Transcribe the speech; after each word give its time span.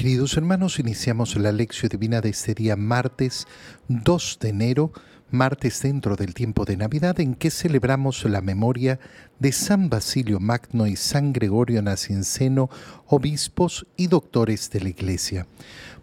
Queridos 0.00 0.34
hermanos, 0.38 0.78
iniciamos 0.78 1.36
la 1.36 1.52
lección 1.52 1.90
divina 1.90 2.22
de 2.22 2.30
este 2.30 2.54
día 2.54 2.74
martes 2.74 3.46
2 3.88 4.38
de 4.40 4.48
enero, 4.48 4.92
martes 5.32 5.82
dentro 5.82 6.16
del 6.16 6.34
tiempo 6.34 6.64
de 6.64 6.76
Navidad 6.76 7.20
en 7.20 7.34
que 7.34 7.50
celebramos 7.50 8.24
la 8.24 8.40
memoria 8.40 8.98
de 9.38 9.52
San 9.52 9.88
Basilio 9.88 10.40
Magno 10.40 10.86
y 10.86 10.96
San 10.96 11.32
Gregorio 11.32 11.82
Nacianceno, 11.82 12.70
obispos 13.06 13.86
y 13.96 14.06
doctores 14.06 14.70
de 14.70 14.80
la 14.80 14.88
Iglesia. 14.90 15.46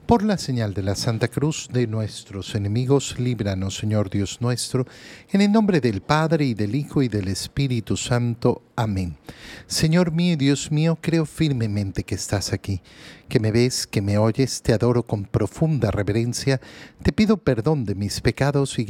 Por 0.08 0.24
la 0.24 0.38
señal 0.38 0.74
de 0.74 0.84
la 0.84 0.96
Santa 0.96 1.28
Cruz 1.28 1.68
de 1.70 1.86
nuestros 1.86 2.56
enemigos, 2.56 3.20
líbranos, 3.20 3.76
Señor 3.76 4.10
Dios 4.10 4.40
nuestro, 4.40 4.86
en 5.34 5.42
el 5.42 5.52
nombre 5.52 5.82
del 5.82 6.00
Padre 6.00 6.46
y 6.46 6.54
del 6.54 6.76
Hijo 6.76 7.02
y 7.02 7.10
del 7.10 7.28
Espíritu 7.28 7.98
Santo. 7.98 8.62
Amén. 8.78 9.18
Señor 9.66 10.14
mío 10.14 10.36
y 10.36 10.38
Dios 10.38 10.72
mío, 10.72 10.98
creo 11.02 11.26
firmemente 11.26 12.06
que 12.06 12.16
estás 12.16 12.54
aquí, 12.54 12.82
que 13.28 13.42
me 13.42 13.52
ves, 13.52 13.86
que 13.86 14.02
me 14.02 14.18
oyes, 14.18 14.62
te 14.62 14.72
adoro 14.72 15.04
con 15.04 15.26
profunda 15.26 15.92
reverencia, 15.92 16.62
te 17.04 17.12
pido 17.12 17.36
perdón 17.36 17.84
de 17.84 17.96
mis 17.96 18.22
pecados 18.22 18.80
y 18.80 18.86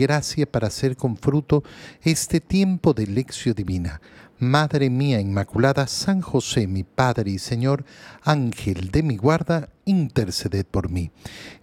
para 0.51 0.67
hacer 0.67 0.97
con 0.97 1.15
fruto 1.15 1.63
este 2.01 2.41
tiempo 2.41 2.93
de 2.93 3.07
lección 3.07 3.55
divina 3.55 4.01
Madre 4.39 4.91
mía 4.91 5.19
Inmaculada, 5.19 5.87
San 5.87 6.21
José, 6.21 6.67
mi 6.67 6.83
Padre 6.83 7.31
y 7.31 7.39
Señor, 7.39 7.85
Ángel 8.21 8.91
de 8.91 9.01
mi 9.01 9.17
guarda, 9.17 9.69
interceded 9.85 10.63
por 10.63 10.91
mí. 10.91 11.09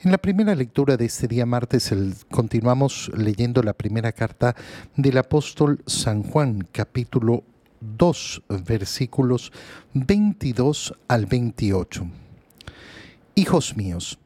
En 0.00 0.10
la 0.10 0.18
primera 0.18 0.56
lectura 0.56 0.96
de 0.96 1.04
este 1.04 1.28
día 1.28 1.46
martes 1.46 1.94
continuamos 2.32 3.12
leyendo 3.16 3.62
la 3.62 3.74
primera 3.74 4.10
carta 4.10 4.56
del 4.96 5.18
apóstol 5.18 5.84
San 5.86 6.24
Juan, 6.24 6.66
capítulo 6.72 7.44
2, 7.80 8.42
versículos 8.66 9.52
22 9.92 10.94
al 11.06 11.26
28. 11.26 12.08
Hijos 13.36 13.76
míos, 13.76 14.18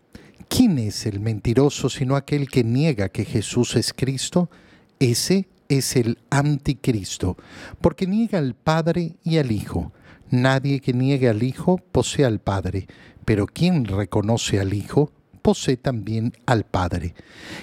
¿quién 0.48 0.78
es 0.78 1.06
el 1.06 1.20
mentiroso 1.20 1.88
sino 1.88 2.16
aquel 2.16 2.48
que 2.48 2.64
niega 2.64 3.08
que 3.08 3.24
Jesús 3.24 3.76
es 3.76 3.92
Cristo? 3.92 4.50
Ese 4.98 5.48
es 5.68 5.96
el 5.96 6.18
anticristo, 6.30 7.36
porque 7.80 8.06
niega 8.06 8.38
al 8.38 8.54
Padre 8.54 9.16
y 9.22 9.38
al 9.38 9.52
Hijo. 9.52 9.92
Nadie 10.30 10.80
que 10.80 10.92
niegue 10.92 11.28
al 11.28 11.42
Hijo 11.42 11.78
posee 11.92 12.24
al 12.24 12.40
Padre, 12.40 12.86
pero 13.24 13.46
quien 13.46 13.84
reconoce 13.84 14.60
al 14.60 14.74
Hijo 14.74 15.12
posee 15.48 15.76
también 15.76 16.32
al 16.44 16.64
Padre. 16.64 17.14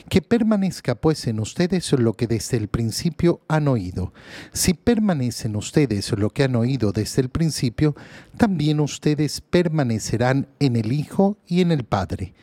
Que 0.10 0.22
permanezca 0.22 0.96
pues 0.96 1.28
en 1.28 1.40
ustedes 1.40 1.92
lo 1.94 2.14
que 2.14 2.26
desde 2.26 2.58
el 2.58 2.68
principio 2.68 3.42
han 3.48 3.68
oído. 3.68 4.14
Si 4.54 4.74
permanecen 4.74 5.56
ustedes 5.56 6.12
lo 6.14 6.32
que 6.32 6.44
han 6.44 6.56
oído 6.56 6.92
desde 6.92 7.22
el 7.22 7.30
principio, 7.30 7.96
también 8.38 8.80
ustedes 8.80 9.42
permanecerán 9.42 10.48
en 10.60 10.76
el 10.76 10.92
Hijo 10.92 11.38
y 11.48 11.62
en 11.62 11.72
el 11.72 11.84
Padre. 11.84 12.34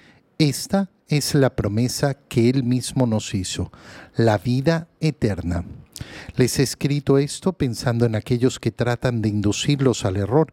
Esta 0.42 0.90
es 1.06 1.36
la 1.36 1.54
promesa 1.54 2.14
que 2.14 2.50
Él 2.50 2.64
mismo 2.64 3.06
nos 3.06 3.32
hizo, 3.32 3.70
la 4.16 4.38
vida 4.38 4.88
eterna. 4.98 5.64
Les 6.34 6.58
he 6.58 6.64
escrito 6.64 7.18
esto 7.18 7.52
pensando 7.52 8.06
en 8.06 8.16
aquellos 8.16 8.58
que 8.58 8.72
tratan 8.72 9.22
de 9.22 9.28
inducirlos 9.28 10.04
al 10.04 10.16
error. 10.16 10.52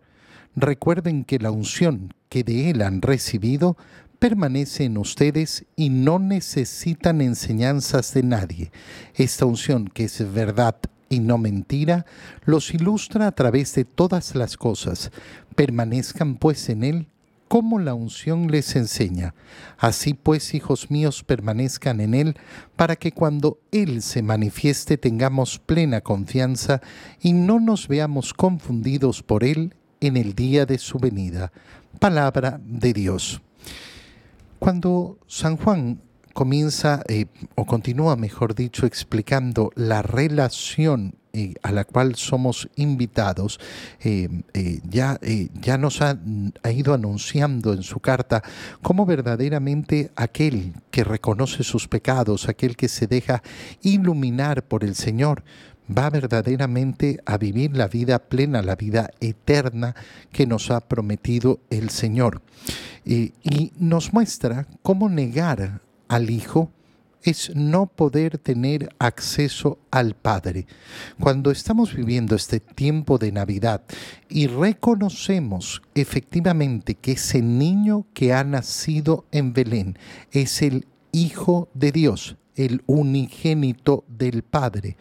Recuerden 0.55 1.25
que 1.25 1.39
la 1.39 1.49
unción 1.49 2.13
que 2.29 2.43
de 2.43 2.69
Él 2.69 2.83
han 2.83 3.01
recibido 3.01 3.77
permanece 4.19 4.83
en 4.83 4.99
ustedes 4.99 5.65
y 5.75 5.89
no 5.89 6.19
necesitan 6.19 7.19
enseñanzas 7.19 8.13
de 8.13 8.21
nadie. 8.21 8.71
Esta 9.15 9.45
unción, 9.45 9.87
que 9.87 10.03
es 10.03 10.31
verdad 10.31 10.75
y 11.09 11.19
no 11.19 11.39
mentira, 11.39 12.05
los 12.45 12.75
ilustra 12.75 13.25
a 13.25 13.31
través 13.31 13.73
de 13.73 13.85
todas 13.85 14.35
las 14.35 14.55
cosas. 14.55 15.09
Permanezcan 15.55 16.35
pues 16.35 16.69
en 16.69 16.83
Él 16.83 17.07
como 17.49 17.79
la 17.79 17.95
unción 17.95 18.49
les 18.49 18.77
enseña. 18.77 19.33
Así 19.77 20.13
pues, 20.13 20.53
hijos 20.53 20.89
míos, 20.89 21.23
permanezcan 21.25 21.99
en 21.99 22.13
Él, 22.13 22.37
para 22.77 22.95
que 22.95 23.11
cuando 23.11 23.59
Él 23.71 24.01
se 24.01 24.21
manifieste 24.21 24.97
tengamos 24.97 25.59
plena 25.59 25.99
confianza 25.99 26.79
y 27.19 27.33
no 27.33 27.59
nos 27.59 27.89
veamos 27.89 28.33
confundidos 28.33 29.23
por 29.23 29.43
Él 29.43 29.75
en 29.99 30.15
el 30.15 30.35
día 30.35 30.65
de 30.65 30.77
su 30.77 30.99
venida. 30.99 31.51
Palabra 31.99 32.61
de 32.63 32.93
Dios. 32.93 33.41
Cuando 34.59 35.17
San 35.27 35.57
Juan 35.57 35.99
comienza, 36.33 37.01
eh, 37.07 37.25
o 37.55 37.65
continúa, 37.65 38.15
mejor 38.15 38.53
dicho, 38.55 38.85
explicando 38.85 39.71
la 39.75 40.01
relación 40.01 41.15
eh, 41.33 41.53
a 41.61 41.71
la 41.71 41.83
cual 41.83 42.15
somos 42.15 42.69
invitados, 42.75 43.59
eh, 43.99 44.29
ya, 44.89 45.19
ya 45.61 45.77
nos 45.77 46.01
ha, 46.01 46.17
ha, 46.63 46.71
ido 46.71 46.93
anunciando 46.93 47.73
en 47.73 47.83
su 47.83 47.99
carta 47.99 48.43
cómo 48.81 49.05
verdaderamente 49.05 50.11
aquel 50.15 50.73
que 50.91 51.03
reconoce 51.03 51.63
sus 51.63 51.87
pecados, 51.87 52.49
aquel 52.49 52.75
que 52.75 52.87
se 52.87 53.07
deja 53.07 53.43
iluminar 53.81 54.63
por 54.63 54.83
el 54.83 54.95
Señor, 54.95 55.43
va 55.89 56.09
verdaderamente 56.09 57.19
a 57.25 57.37
vivir 57.37 57.75
la 57.75 57.87
vida 57.87 58.19
plena, 58.19 58.61
la 58.61 58.75
vida 58.75 59.11
eterna 59.19 59.95
que 60.31 60.45
nos 60.45 60.71
ha 60.71 60.81
prometido 60.81 61.59
el 61.69 61.89
Señor. 61.89 62.41
y 63.05 63.71
nos 63.79 64.13
muestra 64.13 64.67
cómo 64.83 65.09
negar 65.09 65.81
al 66.07 66.29
Hijo 66.29 66.71
es 67.23 67.55
no 67.55 67.87
poder 67.87 68.37
tener 68.37 68.89
acceso 68.99 69.79
al 69.91 70.15
Padre. 70.15 70.67
Cuando 71.19 71.51
estamos 71.51 71.93
viviendo 71.93 72.35
este 72.35 72.59
tiempo 72.59 73.17
de 73.17 73.31
Navidad 73.31 73.83
y 74.29 74.47
reconocemos 74.47 75.81
efectivamente 75.95 76.95
que 76.95 77.13
ese 77.13 77.41
niño 77.41 78.05
que 78.13 78.33
ha 78.33 78.43
nacido 78.43 79.25
en 79.31 79.53
Belén 79.53 79.97
es 80.31 80.61
el 80.61 80.85
Hijo 81.11 81.69
de 81.73 81.91
Dios, 81.91 82.37
el 82.55 82.83
unigénito 82.85 84.03
del 84.07 84.43
Padre, 84.43 84.95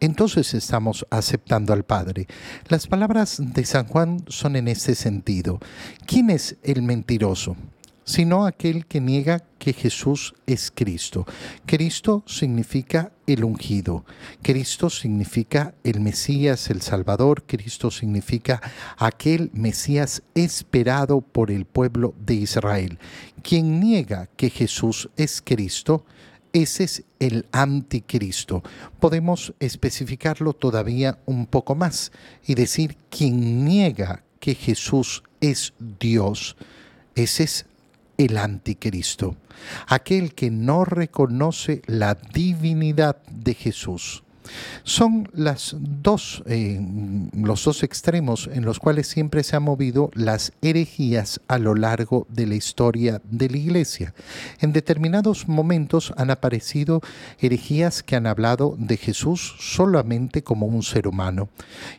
entonces 0.00 0.52
estamos 0.52 1.06
aceptando 1.08 1.72
al 1.72 1.84
Padre. 1.84 2.26
Las 2.68 2.86
palabras 2.86 3.40
de 3.40 3.64
San 3.64 3.86
Juan 3.86 4.22
son 4.28 4.56
en 4.56 4.68
este 4.68 4.94
sentido. 4.94 5.60
¿Quién 6.06 6.28
es 6.28 6.56
el 6.62 6.82
mentiroso? 6.82 7.56
Sino 8.04 8.46
aquel 8.46 8.86
que 8.86 9.00
niega 9.00 9.42
que 9.58 9.72
Jesús 9.72 10.34
es 10.46 10.70
Cristo. 10.70 11.26
Cristo 11.66 12.22
significa 12.26 13.12
el 13.26 13.44
ungido, 13.44 14.04
Cristo 14.42 14.90
significa 14.90 15.74
el 15.82 16.00
Mesías, 16.00 16.68
el 16.70 16.82
Salvador, 16.82 17.44
Cristo 17.44 17.90
significa 17.90 18.60
aquel 18.98 19.50
Mesías 19.54 20.22
esperado 20.34 21.22
por 21.22 21.50
el 21.50 21.64
pueblo 21.64 22.14
de 22.20 22.34
Israel. 22.34 22.98
Quien 23.42 23.80
niega 23.80 24.28
que 24.36 24.50
Jesús 24.50 25.08
es 25.16 25.40
Cristo, 25.42 26.04
ese 26.52 26.84
es 26.84 27.04
el 27.18 27.46
anticristo. 27.50 28.62
Podemos 29.00 29.54
especificarlo 29.58 30.52
todavía 30.52 31.18
un 31.26 31.46
poco 31.46 31.74
más 31.74 32.12
y 32.46 32.54
decir 32.54 32.96
quien 33.10 33.64
niega 33.64 34.22
que 34.38 34.54
Jesús 34.54 35.24
es 35.40 35.72
Dios, 35.98 36.56
ese 37.14 37.44
es 37.44 37.66
el 38.18 38.36
anticristo, 38.36 39.36
aquel 39.86 40.34
que 40.34 40.50
no 40.50 40.84
reconoce 40.84 41.82
la 41.86 42.14
divinidad 42.14 43.22
de 43.28 43.54
Jesús. 43.54 44.22
Son 44.82 45.28
las 45.32 45.76
dos, 45.78 46.42
eh, 46.46 46.80
los 47.32 47.64
dos 47.64 47.82
extremos 47.82 48.48
en 48.52 48.64
los 48.64 48.78
cuales 48.78 49.06
siempre 49.06 49.42
se 49.42 49.56
han 49.56 49.62
movido 49.62 50.10
las 50.14 50.52
herejías 50.62 51.40
a 51.48 51.58
lo 51.58 51.74
largo 51.74 52.26
de 52.28 52.46
la 52.46 52.54
historia 52.54 53.22
de 53.24 53.48
la 53.48 53.56
Iglesia. 53.56 54.14
En 54.60 54.72
determinados 54.72 55.48
momentos 55.48 56.12
han 56.16 56.30
aparecido 56.30 57.00
herejías 57.40 58.02
que 58.02 58.16
han 58.16 58.26
hablado 58.26 58.76
de 58.78 58.96
Jesús 58.96 59.56
solamente 59.58 60.42
como 60.42 60.66
un 60.66 60.82
ser 60.82 61.08
humano 61.08 61.48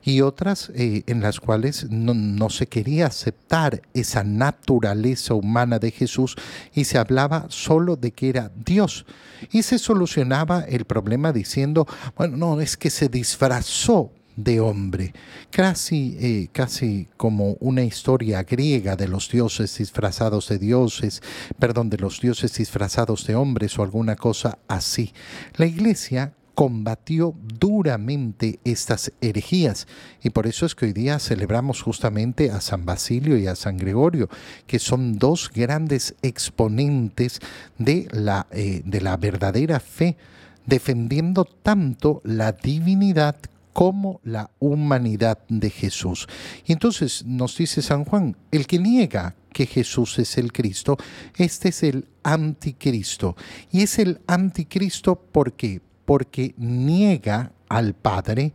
y 0.04 0.22
otras 0.22 0.72
eh, 0.76 1.04
en 1.08 1.22
las 1.22 1.40
cuales 1.40 1.90
no, 1.90 2.14
no 2.14 2.50
se 2.50 2.68
quería 2.68 3.08
aceptar 3.08 3.82
esa 3.94 4.24
naturaleza 4.24 5.34
humana 5.34 5.80
de 5.80 5.92
Jesús 5.92 6.36
y 6.74 6.86
se 6.86 6.98
hablaba 6.98 7.46
solo 7.50 7.96
de 7.96 8.12
que 8.12 8.30
era 8.30 8.52
Dios. 8.56 9.06
Y 9.52 9.64
se 9.64 9.80
solucionaba 9.80 10.62
el 10.62 10.86
problema 10.86 11.32
diciendo, 11.32 11.88
bueno, 12.16 12.35
no, 12.36 12.62
es 12.62 12.78
que 12.78 12.90
se 12.90 13.10
disfrazó 13.10 14.12
de 14.36 14.60
hombre, 14.60 15.14
casi, 15.50 16.18
eh, 16.20 16.50
casi 16.52 17.08
como 17.18 17.54
una 17.62 17.84
historia 17.84 18.44
griega 18.44 18.96
de 18.96 19.08
los 19.08 19.30
dioses 19.30 19.78
disfrazados 19.78 20.50
de 20.50 20.58
dioses, 20.60 21.22
perdón, 21.58 21.90
de 21.90 21.98
los 21.98 22.20
dioses 22.20 22.54
disfrazados 22.54 23.26
de 23.28 23.36
hombres 23.36 23.78
o 23.80 23.84
alguna 23.84 24.16
cosa 24.16 24.58
así. 24.68 25.14
La 25.56 25.66
iglesia 25.66 26.34
combatió 26.54 27.36
duramente 27.60 28.60
estas 28.64 29.12
herejías 29.20 29.88
y 30.24 30.30
por 30.30 30.48
eso 30.48 30.66
es 30.66 30.74
que 30.74 30.86
hoy 30.86 30.94
día 30.94 31.20
celebramos 31.20 31.82
justamente 31.82 32.50
a 32.50 32.62
San 32.62 32.86
Basilio 32.86 33.38
y 33.38 33.48
a 33.48 33.56
San 33.56 33.78
Gregorio, 33.78 34.30
que 34.66 34.80
son 34.80 35.20
dos 35.20 35.52
grandes 35.54 36.16
exponentes 36.22 37.40
de 37.78 38.08
la, 38.12 38.48
eh, 38.52 38.82
de 38.86 39.02
la 39.02 39.18
verdadera 39.18 39.80
fe 39.80 40.18
defendiendo 40.66 41.46
tanto 41.46 42.22
la 42.24 42.52
divinidad 42.52 43.36
como 43.74 44.22
la 44.24 44.52
humanidad 44.60 45.40
de 45.50 45.70
Jesús. 45.70 46.28
Y 46.66 46.72
entonces 46.72 47.26
nos 47.26 47.58
dice 47.58 47.82
San 47.82 48.06
Juan, 48.06 48.38
el 48.52 48.68
que 48.68 48.80
niega 48.80 49.36
que 49.52 49.66
Jesús 49.66 50.18
es 50.20 50.38
el 50.38 50.54
Cristo, 50.54 50.98
este 51.36 51.70
es 51.70 51.84
el 51.84 52.08
anticristo. 52.24 53.36
Y 53.72 53.82
es 53.82 54.00
el 54.00 54.22
anticristo 54.28 55.16
¿por 55.16 55.54
qué? 55.54 55.82
Porque 56.06 56.54
niega 56.58 57.52
al 57.68 57.96
Padre 57.96 58.54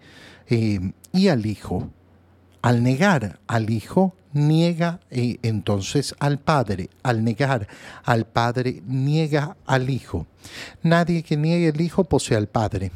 eh, 0.48 0.92
y 1.12 1.28
al 1.28 1.44
Hijo. 1.44 1.90
Al 2.62 2.82
negar 2.82 3.40
al 3.46 3.70
Hijo, 3.70 4.14
niega 4.32 5.00
eh, 5.10 5.38
entonces 5.42 6.14
al 6.18 6.38
Padre. 6.38 6.90
Al 7.02 7.24
negar 7.24 7.66
al 8.04 8.26
Padre, 8.26 8.82
niega 8.86 9.56
al 9.66 9.90
Hijo. 9.90 10.26
Nadie 10.82 11.22
que 11.22 11.36
niegue 11.36 11.68
al 11.68 11.80
Hijo 11.80 12.04
posee 12.04 12.36
al 12.36 12.48
Padre. 12.48 12.92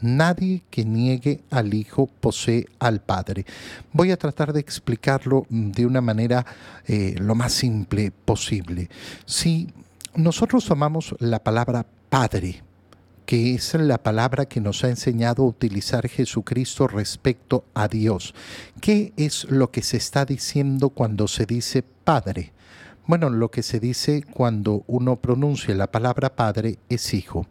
Nadie 0.00 0.62
que 0.70 0.84
niegue 0.84 1.40
al 1.50 1.74
Hijo 1.74 2.06
posee 2.20 2.66
al 2.78 3.00
Padre. 3.00 3.44
Voy 3.92 4.12
a 4.12 4.16
tratar 4.16 4.52
de 4.52 4.60
explicarlo 4.60 5.46
de 5.48 5.86
una 5.86 6.00
manera 6.00 6.46
eh, 6.86 7.16
lo 7.18 7.34
más 7.34 7.52
simple 7.52 8.12
posible. 8.24 8.88
Si 9.26 9.68
nosotros 10.14 10.64
tomamos 10.64 11.14
la 11.18 11.42
palabra 11.42 11.84
Padre, 12.08 12.62
que 13.28 13.54
es 13.54 13.74
la 13.74 13.98
palabra 13.98 14.46
que 14.46 14.58
nos 14.58 14.84
ha 14.84 14.88
enseñado 14.88 15.42
a 15.42 15.48
utilizar 15.48 16.08
Jesucristo 16.08 16.88
respecto 16.88 17.62
a 17.74 17.86
Dios, 17.86 18.34
¿qué 18.80 19.12
es 19.18 19.44
lo 19.50 19.70
que 19.70 19.82
se 19.82 19.98
está 19.98 20.24
diciendo 20.24 20.88
cuando 20.88 21.28
se 21.28 21.44
dice 21.44 21.82
Padre? 21.82 22.54
Bueno, 23.06 23.28
lo 23.28 23.50
que 23.50 23.62
se 23.62 23.80
dice 23.80 24.24
cuando 24.32 24.82
uno 24.86 25.16
pronuncia 25.16 25.74
la 25.74 25.92
palabra 25.92 26.36
padre 26.36 26.78
es 26.88 27.12
hijo. 27.12 27.46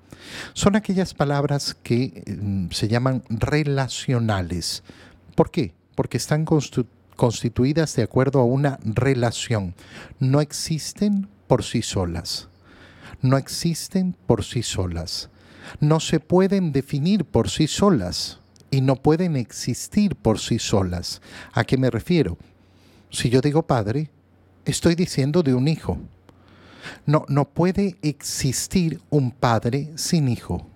Son 0.54 0.76
aquellas 0.76 1.14
palabras 1.14 1.78
que 1.84 2.24
mm, 2.26 2.72
se 2.72 2.88
llaman 2.88 3.22
relacionales. 3.30 4.82
¿Por 5.36 5.52
qué? 5.52 5.76
Porque 5.94 6.18
están 6.18 6.44
constituidas 7.16 7.96
de 7.96 8.02
acuerdo 8.02 8.40
a 8.40 8.46
una 8.46 8.80
relación. 8.84 9.76
No 10.20 10.42
existen 10.42 11.28
por 11.46 11.64
sí 11.64 11.84
solas. 11.84 12.50
No 13.22 13.38
existen 13.38 14.16
por 14.26 14.44
sí 14.44 14.64
solas. 14.64 15.30
No 15.80 16.00
se 16.00 16.20
pueden 16.20 16.72
definir 16.72 17.26
por 17.26 17.50
sí 17.50 17.68
solas 17.68 18.40
y 18.72 18.82
no 18.82 18.96
pueden 18.96 19.36
existir 19.36 20.16
por 20.16 20.40
sí 20.40 20.60
solas. 20.60 21.22
¿A 21.54 21.64
qué 21.64 21.78
me 21.78 21.90
refiero? 21.90 22.38
Si 23.10 23.30
yo 23.30 23.42
digo 23.42 23.66
padre, 23.66 24.10
estoy 24.66 24.96
diciendo 24.96 25.44
de 25.44 25.54
un 25.54 25.68
hijo. 25.68 25.98
No, 27.06 27.26
no 27.28 27.46
puede 27.46 27.98
existir 28.02 29.02
un 29.10 29.32
padre 29.32 29.92
sin 29.96 30.28
hijo. 30.28 30.68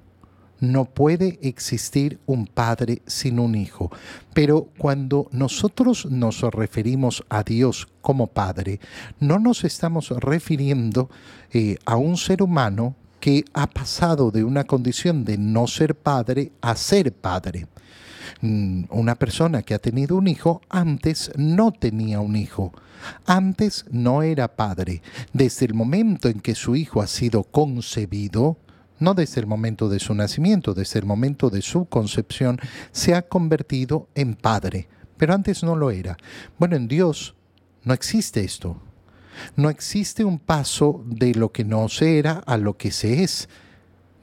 No 0.59 0.85
puede 0.85 1.39
existir 1.41 2.19
un 2.27 2.45
padre 2.45 3.01
sin 3.07 3.39
un 3.39 3.55
hijo. 3.55 3.91
Pero 4.33 4.69
cuando 4.77 5.27
nosotros 5.31 6.05
nos 6.05 6.41
referimos 6.41 7.23
a 7.29 7.43
Dios 7.43 7.87
como 8.01 8.27
padre, 8.27 8.79
no 9.19 9.39
nos 9.39 9.63
estamos 9.63 10.09
refiriendo 10.09 11.09
eh, 11.51 11.77
a 11.85 11.95
un 11.95 12.15
ser 12.15 12.43
humano 12.43 12.95
que 13.21 13.45
ha 13.53 13.67
pasado 13.67 14.31
de 14.31 14.43
una 14.43 14.65
condición 14.65 15.23
de 15.23 15.37
no 15.37 15.67
ser 15.67 15.95
padre 15.95 16.51
a 16.59 16.75
ser 16.75 17.13
padre. 17.13 17.67
Mm, 18.41 18.85
una 18.89 19.15
persona 19.15 19.61
que 19.61 19.73
ha 19.73 19.79
tenido 19.79 20.17
un 20.17 20.27
hijo 20.27 20.61
antes 20.69 21.31
no 21.37 21.71
tenía 21.71 22.19
un 22.19 22.35
hijo. 22.35 22.73
Antes 23.25 23.85
no 23.89 24.23
era 24.23 24.55
padre. 24.55 25.01
Desde 25.31 25.67
el 25.67 25.73
momento 25.73 26.27
en 26.27 26.39
que 26.41 26.55
su 26.55 26.75
hijo 26.75 27.01
ha 27.01 27.07
sido 27.07 27.43
concebido, 27.43 28.57
no 28.99 29.13
desde 29.13 29.39
el 29.39 29.47
momento 29.47 29.87
de 29.87 29.99
su 29.99 30.13
nacimiento, 30.13 30.73
desde 30.73 30.99
el 30.99 31.05
momento 31.05 31.49
de 31.49 31.61
su 31.61 31.85
concepción, 31.85 32.59
se 32.91 33.15
ha 33.15 33.21
convertido 33.21 34.07
en 34.15 34.35
padre. 34.35 34.87
Pero 35.17 35.33
antes 35.33 35.63
no 35.63 35.75
lo 35.75 35.91
era. 35.91 36.17
Bueno, 36.57 36.75
en 36.75 36.87
Dios 36.87 37.35
no 37.83 37.93
existe 37.93 38.43
esto. 38.43 38.81
No 39.55 39.69
existe 39.69 40.23
un 40.23 40.39
paso 40.39 41.03
de 41.05 41.33
lo 41.33 41.51
que 41.51 41.63
no 41.63 41.89
se 41.89 42.19
era 42.19 42.43
a 42.45 42.57
lo 42.57 42.77
que 42.77 42.91
se 42.91 43.23
es. 43.23 43.49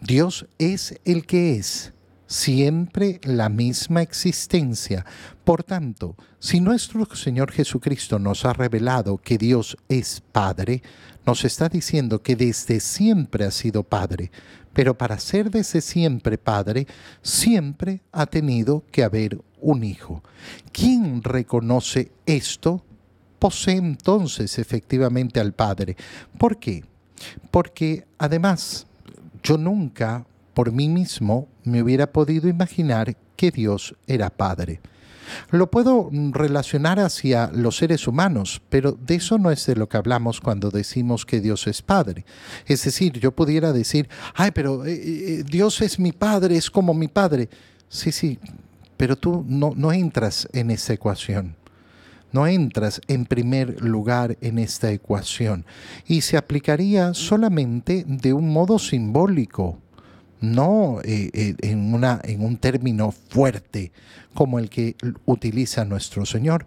Dios 0.00 0.46
es 0.58 1.00
el 1.04 1.26
que 1.26 1.56
es 1.56 1.92
siempre 2.28 3.20
la 3.24 3.48
misma 3.48 4.02
existencia. 4.02 5.04
Por 5.44 5.64
tanto, 5.64 6.14
si 6.38 6.60
nuestro 6.60 7.04
Señor 7.16 7.50
Jesucristo 7.50 8.18
nos 8.18 8.44
ha 8.44 8.52
revelado 8.52 9.18
que 9.18 9.38
Dios 9.38 9.76
es 9.88 10.22
Padre, 10.30 10.82
nos 11.26 11.44
está 11.44 11.68
diciendo 11.68 12.22
que 12.22 12.36
desde 12.36 12.80
siempre 12.80 13.44
ha 13.44 13.50
sido 13.50 13.82
Padre, 13.82 14.30
pero 14.72 14.96
para 14.96 15.18
ser 15.18 15.50
desde 15.50 15.80
siempre 15.80 16.38
Padre, 16.38 16.86
siempre 17.22 18.02
ha 18.12 18.26
tenido 18.26 18.84
que 18.92 19.02
haber 19.02 19.40
un 19.60 19.82
Hijo. 19.82 20.22
¿Quién 20.70 21.22
reconoce 21.22 22.12
esto? 22.26 22.84
Posee 23.38 23.76
entonces 23.76 24.58
efectivamente 24.58 25.40
al 25.40 25.52
Padre. 25.52 25.96
¿Por 26.38 26.58
qué? 26.58 26.84
Porque 27.50 28.06
además 28.18 28.86
yo 29.42 29.56
nunca 29.56 30.26
por 30.54 30.72
mí 30.72 30.88
mismo 30.88 31.48
me 31.64 31.82
hubiera 31.82 32.12
podido 32.12 32.48
imaginar 32.48 33.16
que 33.36 33.50
Dios 33.50 33.94
era 34.06 34.30
Padre. 34.30 34.80
Lo 35.50 35.70
puedo 35.70 36.10
relacionar 36.32 36.98
hacia 36.98 37.50
los 37.52 37.76
seres 37.76 38.08
humanos, 38.08 38.62
pero 38.68 38.92
de 38.92 39.16
eso 39.16 39.38
no 39.38 39.50
es 39.50 39.66
de 39.66 39.76
lo 39.76 39.88
que 39.88 39.96
hablamos 39.96 40.40
cuando 40.40 40.70
decimos 40.70 41.24
que 41.26 41.40
Dios 41.40 41.66
es 41.66 41.82
Padre. 41.82 42.24
Es 42.66 42.84
decir, 42.84 43.12
yo 43.20 43.32
pudiera 43.32 43.72
decir, 43.72 44.08
ay, 44.34 44.50
pero 44.52 44.84
eh, 44.86 44.92
eh, 44.94 45.44
Dios 45.44 45.80
es 45.80 45.98
mi 45.98 46.12
Padre, 46.12 46.56
es 46.56 46.70
como 46.70 46.94
mi 46.94 47.08
Padre. 47.08 47.48
Sí, 47.88 48.10
sí, 48.12 48.38
pero 48.96 49.16
tú 49.16 49.44
no, 49.46 49.72
no 49.76 49.92
entras 49.92 50.48
en 50.52 50.70
esa 50.70 50.94
ecuación. 50.94 51.56
No 52.32 52.46
entras 52.46 53.00
en 53.08 53.24
primer 53.24 53.80
lugar 53.82 54.36
en 54.40 54.58
esta 54.58 54.90
ecuación 54.92 55.64
y 56.06 56.20
se 56.20 56.36
aplicaría 56.36 57.14
solamente 57.14 58.04
de 58.06 58.32
un 58.32 58.52
modo 58.52 58.78
simbólico 58.78 59.78
no 60.40 61.00
eh, 61.02 61.30
eh, 61.32 61.54
en, 61.60 62.00
en 62.04 62.44
un 62.44 62.56
término 62.58 63.12
fuerte 63.12 63.92
como 64.34 64.58
el 64.58 64.70
que 64.70 64.96
utiliza 65.24 65.84
nuestro 65.84 66.24
Señor. 66.26 66.64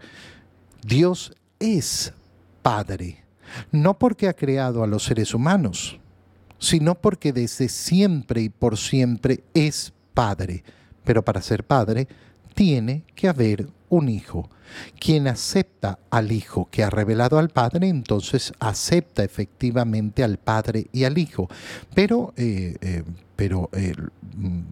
Dios 0.84 1.34
es 1.60 2.14
Padre, 2.62 3.24
no 3.72 3.98
porque 3.98 4.28
ha 4.28 4.34
creado 4.34 4.84
a 4.84 4.88
los 4.88 5.04
seres 5.04 5.34
humanos, 5.34 6.00
sino 6.60 6.96
porque 6.96 7.34
desde 7.34 7.70
siempre 7.70 8.42
y 8.42 8.50
por 8.50 8.78
siempre 8.78 9.44
es 9.54 9.94
Padre. 10.14 10.64
Pero 11.04 11.24
para 11.24 11.42
ser 11.42 11.64
Padre 11.64 12.08
tiene 12.54 13.04
que 13.16 13.28
haber 13.28 13.68
un 13.92 14.10
hijo. 14.10 14.50
Quien 15.00 15.28
acepta 15.28 16.00
al 16.10 16.32
hijo 16.32 16.70
que 16.72 16.84
ha 16.84 16.90
revelado 16.90 17.38
al 17.38 17.50
Padre, 17.50 17.90
entonces 17.90 18.54
acepta 18.60 19.24
efectivamente 19.24 20.24
al 20.24 20.38
Padre 20.38 20.88
y 20.94 21.04
al 21.04 21.18
Hijo. 21.18 21.50
Pero, 21.94 22.34
eh, 22.38 22.78
eh, 22.82 23.04
pero 23.36 23.70
eh, 23.74 23.94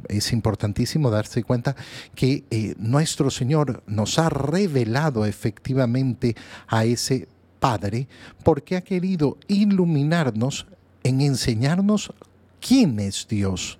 es 0.07 0.31
importantísimo 0.31 1.11
darse 1.11 1.43
cuenta 1.43 1.75
que 2.15 2.75
nuestro 2.79 3.29
Señor 3.29 3.83
nos 3.87 4.17
ha 4.19 4.29
revelado 4.29 5.25
efectivamente 5.25 6.35
a 6.67 6.85
ese 6.85 7.27
Padre 7.59 8.07
porque 8.45 8.77
ha 8.77 8.81
querido 8.81 9.37
iluminarnos 9.49 10.65
en 11.03 11.19
enseñarnos 11.19 12.13
quién 12.61 13.01
es 13.01 13.27
Dios. 13.27 13.79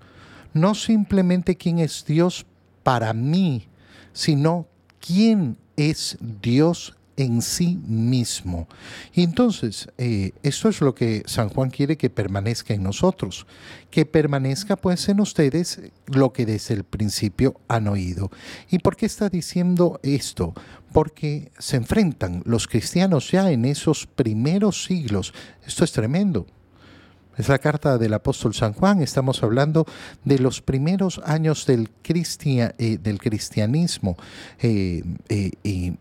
No 0.54 0.76
simplemente 0.76 1.56
quién 1.56 1.80
es 1.80 2.04
Dios 2.06 2.46
para 2.84 3.14
mí, 3.14 3.70
sino 4.12 4.68
quién 5.00 5.58
es 5.76 6.18
Dios 6.42 6.96
en 7.20 7.42
sí 7.42 7.80
mismo. 7.86 8.68
Y 9.14 9.24
entonces, 9.24 9.90
eh, 9.98 10.32
esto 10.42 10.70
es 10.70 10.80
lo 10.80 10.96
que 10.96 11.24
San 11.26 11.50
Juan 11.50 11.70
quiere 11.70 11.98
que 11.98 12.10
permanezca 12.10 12.74
en 12.74 12.84
nosotros, 12.84 13.46
que 13.92 14.06
permanezca 14.06 14.78
pues 14.78 15.10
en 15.10 15.20
ustedes 15.20 15.82
lo 16.06 16.32
que 16.32 16.46
desde 16.46 16.76
el 16.76 16.86
principio 16.86 17.60
han 17.68 17.88
oído. 17.88 18.32
¿Y 18.70 18.80
por 18.80 18.96
qué 18.96 19.06
está 19.06 19.30
diciendo 19.30 20.00
esto? 20.02 20.54
Porque 20.94 21.52
se 21.60 21.78
enfrentan 21.78 22.42
los 22.46 22.68
cristianos 22.68 23.32
ya 23.32 23.52
en 23.52 23.66
esos 23.66 24.08
primeros 24.08 24.86
siglos. 24.86 25.34
Esto 25.66 25.84
es 25.84 25.92
tremendo. 25.92 26.48
Es 27.40 27.48
la 27.48 27.58
carta 27.58 27.98
del 27.98 28.14
apóstol 28.14 28.54
San 28.54 28.74
Juan, 28.74 29.02
estamos 29.02 29.42
hablando 29.44 29.86
de 30.26 30.40
los 30.40 30.62
primeros 30.62 31.22
años 31.24 31.66
del, 31.66 31.90
eh, 32.06 32.98
del 33.02 33.18
cristianismo 33.18 34.18
eh, 34.60 35.02
eh, 35.30 35.94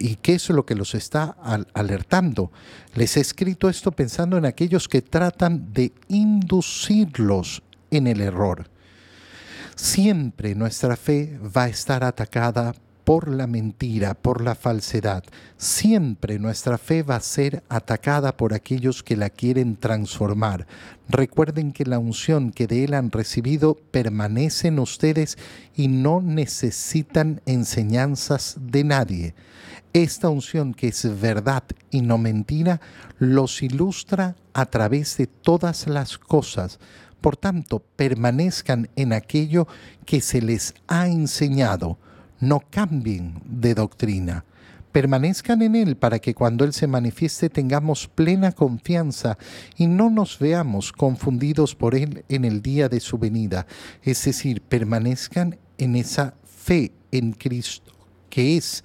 y 0.00 0.16
qué 0.16 0.34
es 0.34 0.50
lo 0.50 0.66
que 0.66 0.74
los 0.74 0.96
está 0.96 1.36
alertando. 1.72 2.50
Les 2.96 3.16
he 3.16 3.20
escrito 3.20 3.68
esto 3.68 3.92
pensando 3.92 4.36
en 4.38 4.44
aquellos 4.44 4.88
que 4.88 5.02
tratan 5.02 5.72
de 5.72 5.92
inducirlos 6.08 7.62
en 7.92 8.08
el 8.08 8.20
error. 8.20 8.68
Siempre 9.76 10.56
nuestra 10.56 10.96
fe 10.96 11.38
va 11.56 11.64
a 11.64 11.68
estar 11.68 12.02
atacada 12.02 12.74
por 13.04 13.28
la 13.28 13.46
mentira, 13.46 14.14
por 14.14 14.42
la 14.42 14.54
falsedad. 14.54 15.24
Siempre 15.56 16.38
nuestra 16.38 16.78
fe 16.78 17.02
va 17.02 17.16
a 17.16 17.20
ser 17.20 17.62
atacada 17.68 18.36
por 18.36 18.54
aquellos 18.54 19.02
que 19.02 19.16
la 19.16 19.30
quieren 19.30 19.76
transformar. 19.76 20.66
Recuerden 21.08 21.72
que 21.72 21.84
la 21.84 21.98
unción 21.98 22.52
que 22.52 22.66
de 22.66 22.84
Él 22.84 22.94
han 22.94 23.10
recibido 23.10 23.76
permanece 23.90 24.68
en 24.68 24.78
ustedes 24.78 25.38
y 25.74 25.88
no 25.88 26.22
necesitan 26.22 27.40
enseñanzas 27.46 28.56
de 28.60 28.84
nadie. 28.84 29.34
Esta 29.92 30.28
unción 30.28 30.72
que 30.72 30.88
es 30.88 31.20
verdad 31.20 31.64
y 31.90 32.02
no 32.02 32.16
mentira 32.16 32.80
los 33.18 33.62
ilustra 33.62 34.36
a 34.52 34.66
través 34.66 35.16
de 35.16 35.26
todas 35.26 35.88
las 35.88 36.16
cosas. 36.16 36.78
Por 37.20 37.36
tanto, 37.36 37.82
permanezcan 37.96 38.88
en 38.96 39.12
aquello 39.12 39.66
que 40.06 40.20
se 40.20 40.40
les 40.40 40.74
ha 40.86 41.08
enseñado 41.08 41.98
no 42.40 42.60
cambien 42.70 43.34
de 43.44 43.74
doctrina. 43.74 44.44
Permanezcan 44.92 45.62
en 45.62 45.76
Él 45.76 45.96
para 45.96 46.18
que 46.18 46.34
cuando 46.34 46.64
Él 46.64 46.72
se 46.72 46.88
manifieste 46.88 47.48
tengamos 47.48 48.08
plena 48.08 48.50
confianza 48.50 49.38
y 49.76 49.86
no 49.86 50.10
nos 50.10 50.38
veamos 50.38 50.90
confundidos 50.90 51.76
por 51.76 51.94
Él 51.94 52.24
en 52.28 52.44
el 52.44 52.60
día 52.60 52.88
de 52.88 52.98
su 52.98 53.16
venida. 53.16 53.66
Es 54.02 54.24
decir, 54.24 54.62
permanezcan 54.62 55.58
en 55.78 55.94
esa 55.94 56.34
fe 56.44 56.92
en 57.12 57.32
Cristo, 57.32 57.92
que 58.28 58.56
es 58.56 58.82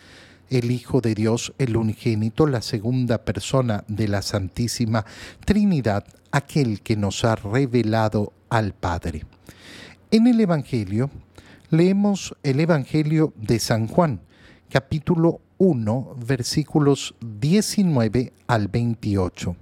el 0.49 0.69
Hijo 0.69 1.01
de 1.01 1.15
Dios, 1.15 1.53
el 1.57 1.75
unigénito, 1.75 2.45
la 2.45 2.61
segunda 2.61 3.25
persona 3.25 3.83
de 3.87 4.07
la 4.07 4.21
Santísima 4.21 5.05
Trinidad, 5.43 6.05
aquel 6.31 6.81
que 6.81 6.95
nos 6.95 7.23
ha 7.25 7.35
revelado 7.35 8.31
al 8.49 8.73
Padre. 8.73 9.23
En 10.11 10.27
el 10.27 10.39
Evangelio, 10.39 11.09
Leemos 11.75 12.33
el 12.41 12.61
Evangelio 12.61 13.33
de 13.35 13.59
San 13.59 13.87
Juan, 13.87 14.21
capítulo 14.69 15.41
1, 15.57 16.15
versículos 16.25 17.15
19 17.19 18.31
al 18.47 18.69
28. 18.69 19.57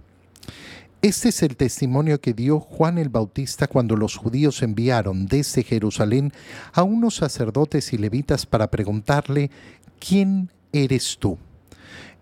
Este 1.02 1.30
es 1.30 1.42
el 1.42 1.58
testimonio 1.58 2.22
que 2.22 2.36
dio 2.36 2.60
Juan 2.60 3.00
el 3.00 3.10
Bautista 3.10 3.66
cuando 3.66 3.96
los 3.96 4.16
judíos 4.16 4.62
enviaron 4.62 5.26
desde 5.26 5.64
Jerusalén 5.64 6.32
a 6.72 6.84
unos 6.84 7.16
sacerdotes 7.16 7.94
y 7.94 7.98
levitas 7.98 8.46
para 8.46 8.70
preguntarle, 8.70 9.50
¿quién 9.98 10.52
eres 10.72 11.18
tú? 11.18 11.40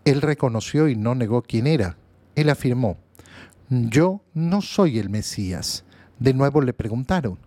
Él 0.05 0.21
reconoció 0.21 0.88
y 0.88 0.95
no 0.95 1.15
negó 1.15 1.41
quién 1.41 1.67
era. 1.67 1.98
Él 2.36 2.50
afirmó, 2.50 2.95
yo 3.69 4.21
no 4.33 4.62
soy 4.62 5.00
el 5.00 5.10
Mesías. 5.10 5.83
De 6.17 6.33
nuevo 6.33 6.62
le 6.62 6.71
preguntaron, 6.71 7.38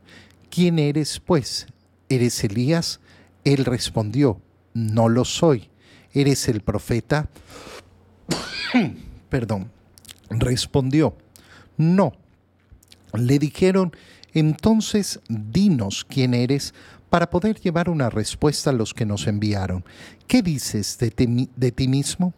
¿quién 0.50 0.78
eres 0.78 1.20
pues? 1.20 1.68
¿Eres 2.08 2.42
Elías? 2.44 3.00
Él 3.44 3.64
respondió, 3.64 4.40
no 4.73 5.08
lo 5.08 5.25
soy. 5.25 5.68
¿Eres 6.12 6.49
el 6.49 6.61
profeta? 6.61 7.28
Perdón. 9.28 9.70
Respondió, 10.30 11.16
no. 11.76 12.12
Le 13.12 13.38
dijeron, 13.38 13.92
entonces 14.32 15.20
dinos 15.28 16.04
quién 16.08 16.34
eres 16.34 16.75
para 17.11 17.30
poder 17.30 17.61
llevar 17.61 17.88
una 17.88 18.11
respuesta 18.11 18.70
a 18.70 18.73
los 18.73 18.92
que 18.92 19.06
nos 19.06 19.26
enviaron. 19.26 19.84
¿Qué 20.26 20.42
dices 20.42 20.99
de 20.99 21.11
ti, 21.11 21.49
de 21.54 21.73
ti 21.73 21.87
mismo? 21.87 22.34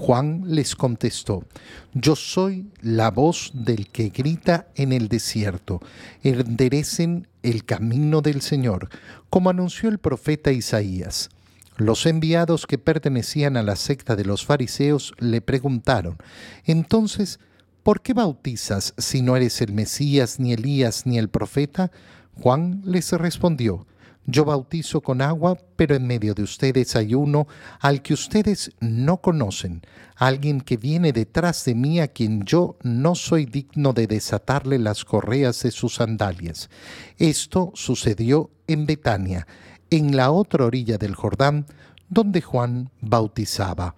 Juan 0.00 0.44
les 0.46 0.76
contestó, 0.76 1.44
Yo 1.92 2.16
soy 2.16 2.70
la 2.80 3.10
voz 3.10 3.50
del 3.52 3.88
que 3.88 4.08
grita 4.08 4.66
en 4.74 4.92
el 4.92 5.08
desierto, 5.08 5.82
enderecen 6.22 7.28
el 7.42 7.66
camino 7.66 8.22
del 8.22 8.40
Señor, 8.40 8.88
como 9.28 9.50
anunció 9.50 9.90
el 9.90 9.98
profeta 9.98 10.52
Isaías. 10.52 11.28
Los 11.76 12.06
enviados 12.06 12.66
que 12.66 12.78
pertenecían 12.78 13.58
a 13.58 13.62
la 13.62 13.76
secta 13.76 14.16
de 14.16 14.24
los 14.24 14.46
fariseos 14.46 15.12
le 15.18 15.42
preguntaron, 15.42 16.16
Entonces, 16.64 17.38
¿por 17.82 18.00
qué 18.00 18.14
bautizas 18.14 18.94
si 18.96 19.20
no 19.20 19.36
eres 19.36 19.60
el 19.60 19.74
Mesías, 19.74 20.40
ni 20.40 20.54
Elías, 20.54 21.04
ni 21.04 21.18
el 21.18 21.28
profeta? 21.28 21.92
Juan 22.40 22.80
les 22.86 23.12
respondió, 23.12 23.86
yo 24.26 24.44
bautizo 24.44 25.00
con 25.00 25.22
agua, 25.22 25.58
pero 25.76 25.94
en 25.94 26.06
medio 26.06 26.34
de 26.34 26.42
ustedes 26.42 26.94
hay 26.96 27.14
uno 27.14 27.48
al 27.80 28.02
que 28.02 28.14
ustedes 28.14 28.72
no 28.80 29.20
conocen, 29.20 29.82
alguien 30.16 30.60
que 30.60 30.76
viene 30.76 31.12
detrás 31.12 31.64
de 31.64 31.74
mí 31.74 32.00
a 32.00 32.08
quien 32.08 32.44
yo 32.44 32.76
no 32.82 33.14
soy 33.14 33.46
digno 33.46 33.92
de 33.92 34.06
desatarle 34.06 34.78
las 34.78 35.04
correas 35.04 35.62
de 35.62 35.70
sus 35.70 35.94
sandalias. 35.94 36.70
Esto 37.18 37.72
sucedió 37.74 38.50
en 38.66 38.86
Betania, 38.86 39.46
en 39.90 40.16
la 40.16 40.30
otra 40.30 40.64
orilla 40.64 40.98
del 40.98 41.14
Jordán, 41.14 41.66
donde 42.08 42.40
Juan 42.40 42.90
bautizaba. 43.00 43.94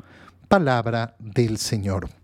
Palabra 0.49 1.17
del 1.19 1.59
Señor. 1.59 2.22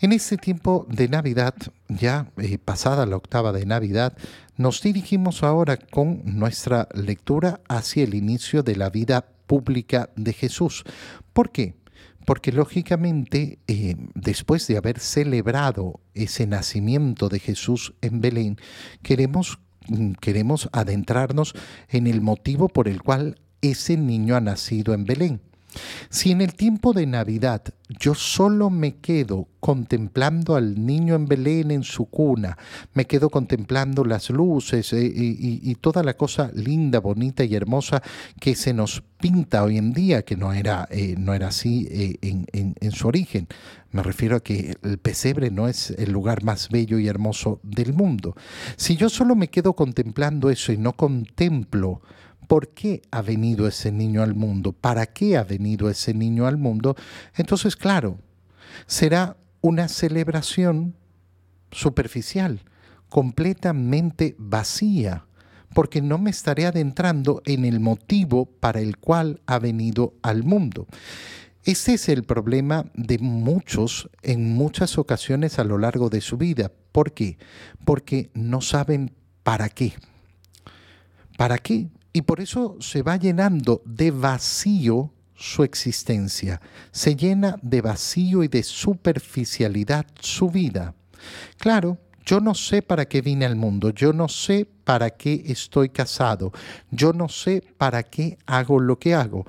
En 0.00 0.12
este 0.12 0.36
tiempo 0.36 0.86
de 0.88 1.08
Navidad, 1.08 1.54
ya 1.88 2.30
eh, 2.36 2.58
pasada 2.58 3.04
la 3.04 3.16
octava 3.16 3.50
de 3.50 3.66
Navidad, 3.66 4.16
nos 4.56 4.80
dirigimos 4.80 5.42
ahora 5.42 5.76
con 5.76 6.22
nuestra 6.24 6.86
lectura 6.94 7.60
hacia 7.68 8.04
el 8.04 8.14
inicio 8.14 8.62
de 8.62 8.76
la 8.76 8.90
vida 8.90 9.24
pública 9.48 10.10
de 10.14 10.32
Jesús. 10.34 10.84
¿Por 11.32 11.50
qué? 11.50 11.74
Porque 12.24 12.52
lógicamente, 12.52 13.58
eh, 13.66 13.96
después 14.14 14.68
de 14.68 14.76
haber 14.76 15.00
celebrado 15.00 15.98
ese 16.14 16.46
nacimiento 16.46 17.28
de 17.28 17.40
Jesús 17.40 17.92
en 18.00 18.20
Belén, 18.20 18.56
queremos, 19.02 19.58
mm, 19.88 20.12
queremos 20.20 20.68
adentrarnos 20.70 21.54
en 21.88 22.06
el 22.06 22.20
motivo 22.20 22.68
por 22.68 22.86
el 22.86 23.02
cual 23.02 23.40
ese 23.62 23.96
niño 23.96 24.36
ha 24.36 24.40
nacido 24.40 24.94
en 24.94 25.06
Belén. 25.06 25.40
Si 26.10 26.30
en 26.30 26.40
el 26.40 26.54
tiempo 26.54 26.92
de 26.92 27.06
Navidad 27.06 27.62
yo 28.00 28.14
solo 28.14 28.70
me 28.70 28.96
quedo 28.96 29.48
contemplando 29.60 30.56
al 30.56 30.84
niño 30.84 31.14
en 31.14 31.26
Belén 31.26 31.70
en 31.70 31.82
su 31.82 32.06
cuna, 32.06 32.56
me 32.94 33.06
quedo 33.06 33.30
contemplando 33.30 34.04
las 34.04 34.30
luces 34.30 34.92
eh, 34.92 35.10
y, 35.14 35.74
toda 35.76 36.02
la 36.02 36.16
cosa 36.16 36.50
linda, 36.54 37.00
bonita 37.00 37.44
y 37.44 37.54
hermosa 37.54 38.02
que 38.40 38.54
se 38.54 38.72
nos 38.72 39.02
pinta 39.20 39.64
hoy 39.64 39.78
en 39.78 39.92
día, 39.92 40.22
que 40.22 40.36
no 40.36 40.52
era, 40.52 40.86
eh, 40.90 41.14
no 41.18 41.34
era 41.34 41.48
así 41.48 41.88
eh, 41.90 42.18
en, 42.22 42.46
en 42.52 42.92
su 42.92 43.08
origen. 43.08 43.48
Me 43.90 44.02
refiero 44.02 44.36
a 44.36 44.40
que 44.40 44.76
el 44.82 44.98
pesebre 44.98 45.50
no 45.50 45.66
es 45.66 45.90
el 45.92 46.12
lugar 46.12 46.44
más 46.44 46.68
bello 46.68 46.98
y 46.98 47.08
hermoso 47.08 47.58
del 47.62 47.94
mundo. 47.94 48.34
Si 48.76 48.96
yo 48.96 49.08
solo 49.08 49.34
me 49.34 49.48
quedo 49.48 49.72
contemplando 49.72 50.50
eso 50.50 50.72
y 50.72 50.76
no 50.76 50.92
contemplo 50.92 52.02
por 52.48 52.70
qué 52.70 53.02
ha 53.12 53.22
venido 53.22 53.68
ese 53.68 53.92
niño 53.92 54.22
al 54.22 54.34
mundo, 54.34 54.72
para 54.72 55.06
qué 55.06 55.36
ha 55.36 55.44
venido 55.44 55.88
ese 55.88 56.14
niño 56.14 56.46
al 56.46 56.56
mundo, 56.56 56.96
entonces 57.36 57.76
claro, 57.76 58.18
será 58.86 59.36
una 59.60 59.86
celebración 59.88 60.96
superficial, 61.70 62.62
completamente 63.08 64.34
vacía, 64.38 65.26
porque 65.74 66.00
no 66.00 66.16
me 66.18 66.30
estaré 66.30 66.66
adentrando 66.66 67.42
en 67.44 67.66
el 67.66 67.80
motivo 67.80 68.46
para 68.46 68.80
el 68.80 68.96
cual 68.96 69.42
ha 69.46 69.58
venido 69.58 70.14
al 70.22 70.42
mundo. 70.42 70.86
Ese 71.64 71.94
es 71.94 72.08
el 72.08 72.24
problema 72.24 72.86
de 72.94 73.18
muchos 73.18 74.08
en 74.22 74.54
muchas 74.54 74.96
ocasiones 74.96 75.58
a 75.58 75.64
lo 75.64 75.76
largo 75.76 76.08
de 76.08 76.22
su 76.22 76.38
vida. 76.38 76.72
¿Por 76.92 77.12
qué? 77.12 77.36
Porque 77.84 78.30
no 78.32 78.62
saben 78.62 79.12
para 79.42 79.68
qué. 79.68 79.92
¿Para 81.36 81.58
qué? 81.58 81.90
Y 82.18 82.22
por 82.22 82.40
eso 82.40 82.76
se 82.80 83.02
va 83.02 83.16
llenando 83.16 83.80
de 83.84 84.10
vacío 84.10 85.12
su 85.36 85.62
existencia, 85.62 86.60
se 86.90 87.14
llena 87.14 87.54
de 87.62 87.80
vacío 87.80 88.42
y 88.42 88.48
de 88.48 88.64
superficialidad 88.64 90.04
su 90.18 90.50
vida. 90.50 90.96
Claro, 91.58 91.96
yo 92.26 92.40
no 92.40 92.56
sé 92.56 92.82
para 92.82 93.04
qué 93.04 93.22
vine 93.22 93.46
al 93.46 93.54
mundo, 93.54 93.90
yo 93.90 94.12
no 94.12 94.26
sé 94.26 94.66
para 94.82 95.10
qué 95.10 95.44
estoy 95.46 95.90
casado, 95.90 96.50
yo 96.90 97.12
no 97.12 97.28
sé 97.28 97.62
para 97.78 98.02
qué 98.02 98.36
hago 98.46 98.80
lo 98.80 98.98
que 98.98 99.14
hago. 99.14 99.46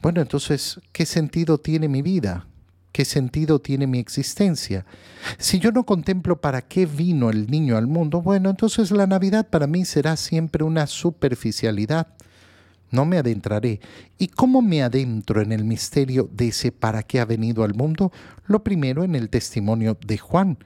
Bueno, 0.00 0.20
entonces, 0.20 0.78
¿qué 0.92 1.06
sentido 1.06 1.58
tiene 1.58 1.88
mi 1.88 2.00
vida? 2.00 2.46
¿Qué 2.94 3.04
sentido 3.04 3.58
tiene 3.58 3.88
mi 3.88 3.98
existencia? 3.98 4.86
Si 5.38 5.58
yo 5.58 5.72
no 5.72 5.84
contemplo 5.84 6.40
para 6.40 6.62
qué 6.62 6.86
vino 6.86 7.28
el 7.28 7.50
niño 7.50 7.76
al 7.76 7.88
mundo, 7.88 8.22
bueno, 8.22 8.50
entonces 8.50 8.92
la 8.92 9.08
Navidad 9.08 9.48
para 9.50 9.66
mí 9.66 9.84
será 9.84 10.16
siempre 10.16 10.62
una 10.62 10.86
superficialidad. 10.86 12.06
No 12.92 13.04
me 13.04 13.18
adentraré. 13.18 13.80
¿Y 14.16 14.28
cómo 14.28 14.62
me 14.62 14.84
adentro 14.84 15.42
en 15.42 15.50
el 15.50 15.64
misterio 15.64 16.30
de 16.32 16.46
ese 16.46 16.70
para 16.70 17.02
qué 17.02 17.18
ha 17.18 17.24
venido 17.24 17.64
al 17.64 17.74
mundo? 17.74 18.12
Lo 18.46 18.62
primero 18.62 19.02
en 19.02 19.16
el 19.16 19.28
testimonio 19.28 19.98
de 20.06 20.18
Juan, 20.18 20.58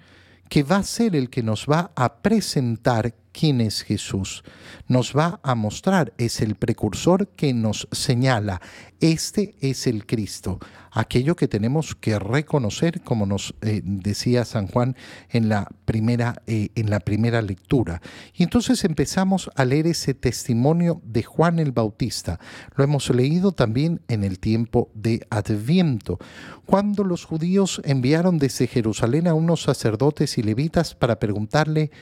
que 0.51 0.63
va 0.63 0.77
a 0.77 0.83
ser 0.83 1.17
el 1.17 1.31
que 1.31 1.43
nos 1.43 1.65
va 1.65 1.93
a 1.97 2.17
presentar 2.17 3.15
quién 3.39 3.61
es 3.61 3.83
Jesús. 3.83 4.43
Nos 4.89 5.17
va 5.17 5.39
a 5.45 5.55
mostrar, 5.55 6.13
es 6.19 6.41
el 6.41 6.57
precursor 6.57 7.29
que 7.29 7.55
nos 7.55 7.87
señala, 7.93 8.61
este 9.01 9.55
es 9.61 9.87
el 9.87 10.07
Cristo, 10.07 10.59
aquello 10.91 11.37
que 11.37 11.47
tenemos 11.47 11.95
que 11.95 12.19
reconocer, 12.19 13.01
como 13.03 13.27
nos 13.27 13.55
eh, 13.61 13.81
decía 13.85 14.45
San 14.45 14.67
Juan 14.67 14.97
en 15.31 15.49
la, 15.49 15.69
primera, 15.85 16.43
eh, 16.49 16.71
en 16.75 16.91
la 16.91 16.99
primera 16.99 17.41
lectura. 17.41 18.03
Y 18.35 18.43
entonces 18.43 18.83
empezamos 18.85 19.51
a 19.55 19.65
leer 19.65 19.87
ese 19.87 20.15
testimonio 20.15 21.01
de 21.05 21.23
Juan 21.23 21.61
el 21.61 21.71
Bautista. 21.71 22.41
Lo 22.75 22.83
hemos 22.83 23.09
leído 23.11 23.53
también 23.53 24.01
en 24.09 24.25
el 24.25 24.41
tiempo 24.41 24.91
de 24.95 25.25
Adviento, 25.31 26.19
cuando 26.67 27.05
los 27.05 27.25
judíos 27.25 27.81
enviaron 27.85 28.39
desde 28.39 28.67
Jerusalén 28.67 29.29
a 29.29 29.35
unos 29.35 29.63
sacerdotes 29.63 30.39
y 30.39 30.43
levitas 30.43 30.97
para 30.97 31.21
preguntarle, 31.21 31.93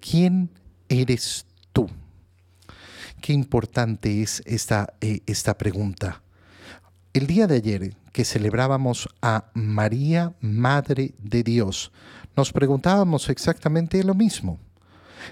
¿quién 0.00 0.50
eres 1.00 1.46
tú? 1.72 1.88
Qué 3.20 3.32
importante 3.32 4.22
es 4.22 4.42
esta, 4.46 4.94
eh, 5.00 5.20
esta 5.26 5.56
pregunta. 5.56 6.22
El 7.12 7.26
día 7.26 7.46
de 7.46 7.56
ayer 7.56 7.96
que 8.12 8.24
celebrábamos 8.24 9.08
a 9.20 9.50
María, 9.54 10.34
Madre 10.40 11.14
de 11.18 11.42
Dios, 11.42 11.92
nos 12.36 12.52
preguntábamos 12.52 13.28
exactamente 13.28 14.02
lo 14.02 14.14
mismo. 14.14 14.58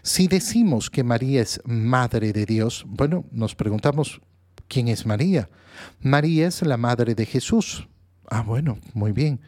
Si 0.03 0.29
decimos 0.29 0.91
que 0.91 1.03
María 1.03 1.43
es 1.43 1.61
Madre 1.65 2.33
de 2.33 2.47
Dios, 2.47 2.85
bueno, 2.87 3.25
nos 3.33 3.55
preguntamos, 3.55 4.21
¿quién 4.69 4.89
es 4.89 5.05
María? 5.05 5.49
María 6.01 6.49
es 6.49 6.63
la 6.63 6.77
Madre 6.77 7.15
de 7.15 7.27
Jesús. 7.27 7.89
Ah, 8.29 8.43
bueno, 8.43 8.79
muy 8.95 9.13
bien. 9.13 9.41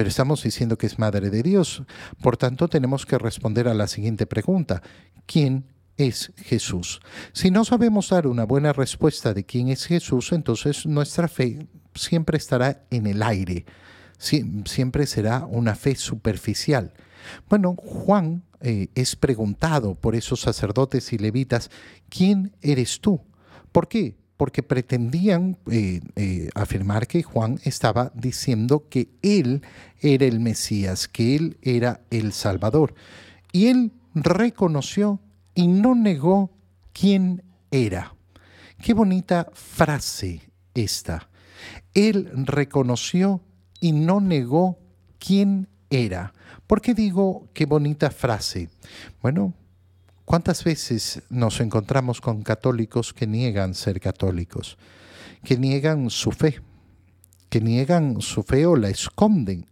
Pero 0.00 0.08
estamos 0.08 0.42
diciendo 0.42 0.78
que 0.78 0.86
es 0.86 0.98
Madre 0.98 1.28
de 1.28 1.42
Dios. 1.42 1.82
Por 2.22 2.38
tanto, 2.38 2.68
tenemos 2.68 3.04
que 3.04 3.18
responder 3.18 3.68
a 3.68 3.74
la 3.74 3.86
siguiente 3.86 4.26
pregunta. 4.26 4.80
¿Quién 5.26 5.66
es 5.98 6.32
Jesús. 6.38 7.02
Si 7.34 7.50
no 7.50 7.66
sabemos 7.66 8.08
dar 8.08 8.26
una 8.26 8.44
buena 8.44 8.72
respuesta 8.72 9.34
de 9.34 9.44
quién 9.44 9.68
es 9.68 9.84
Jesús, 9.84 10.32
entonces 10.32 10.86
nuestra 10.86 11.28
fe 11.28 11.66
siempre 11.94 12.38
estará 12.38 12.82
en 12.88 13.06
el 13.06 13.22
aire, 13.22 13.66
siempre 14.16 15.06
será 15.06 15.44
una 15.44 15.74
fe 15.74 15.94
superficial. 15.96 16.94
Bueno, 17.50 17.76
Juan 17.76 18.42
eh, 18.62 18.88
es 18.94 19.16
preguntado 19.16 19.96
por 19.96 20.16
esos 20.16 20.40
sacerdotes 20.40 21.12
y 21.12 21.18
levitas, 21.18 21.70
¿quién 22.08 22.56
eres 22.62 23.02
tú? 23.02 23.20
¿Por 23.70 23.86
qué? 23.86 24.16
Porque 24.40 24.62
pretendían 24.62 25.58
eh, 25.70 26.00
eh, 26.16 26.48
afirmar 26.54 27.06
que 27.06 27.22
Juan 27.22 27.60
estaba 27.62 28.10
diciendo 28.14 28.86
que 28.88 29.10
él 29.20 29.60
era 30.00 30.24
el 30.24 30.40
Mesías, 30.40 31.08
que 31.08 31.36
él 31.36 31.58
era 31.60 32.00
el 32.08 32.32
Salvador. 32.32 32.94
Y 33.52 33.66
él 33.66 33.92
reconoció 34.14 35.20
y 35.54 35.66
no 35.68 35.94
negó 35.94 36.50
quién 36.94 37.42
era. 37.70 38.14
Qué 38.82 38.94
bonita 38.94 39.50
frase 39.52 40.40
esta. 40.72 41.28
Él 41.92 42.30
reconoció 42.32 43.42
y 43.78 43.92
no 43.92 44.22
negó 44.22 44.78
quién 45.18 45.68
era. 45.90 46.32
¿Por 46.66 46.80
qué 46.80 46.94
digo 46.94 47.50
qué 47.52 47.66
bonita 47.66 48.10
frase? 48.10 48.70
Bueno, 49.20 49.52
¿cuántas 50.30 50.62
veces 50.62 51.22
nos 51.28 51.60
encontramos 51.60 52.20
con 52.20 52.44
católicos 52.44 53.12
que 53.12 53.26
niegan 53.26 53.74
ser 53.74 53.98
católicos? 53.98 54.78
Que 55.42 55.56
niegan 55.56 56.08
su 56.08 56.30
fe, 56.30 56.60
que 57.48 57.60
niegan 57.60 58.20
su 58.20 58.44
fe 58.44 58.64
o 58.64 58.76
la 58.76 58.90
esconden. 58.90 59.66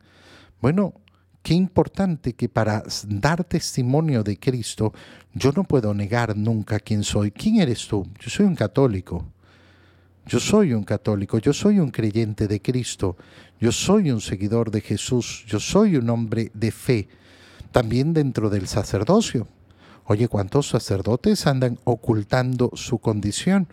Bueno, 0.61 0.95
Qué 1.41 1.55
importante 1.55 2.35
que 2.35 2.49
para 2.49 2.83
dar 3.07 3.45
testimonio 3.45 4.23
de 4.23 4.39
Cristo 4.39 4.93
yo 5.33 5.53
no 5.53 5.65
puedo 5.65 5.95
negar 5.95 6.37
nunca 6.37 6.81
quién 6.81 7.05
soy. 7.05 7.31
¿Quién 7.31 7.61
eres 7.61 7.87
tú? 7.87 8.07
Yo 8.21 8.29
soy 8.29 8.45
un 8.45 8.57
católico. 8.57 9.25
Yo 10.27 10.41
soy 10.41 10.75
un 10.75 10.83
católico, 10.83 11.39
yo 11.39 11.55
soy 11.55 11.79
un 11.79 11.91
creyente 11.91 12.49
de 12.49 12.61
Cristo, 12.61 13.17
yo 13.59 13.73
soy 13.73 14.11
un 14.11 14.21
seguidor 14.21 14.71
de 14.71 14.83
Jesús, 14.83 15.45
yo 15.47 15.59
soy 15.59 15.97
un 15.97 16.11
hombre 16.11 16.51
de 16.53 16.71
fe, 16.71 17.09
también 17.73 18.13
dentro 18.13 18.51
del 18.51 18.69
sacerdocio. 18.69 19.49
Oye, 20.11 20.27
¿cuántos 20.27 20.71
sacerdotes 20.71 21.47
andan 21.47 21.79
ocultando 21.85 22.71
su 22.73 22.99
condición? 22.99 23.69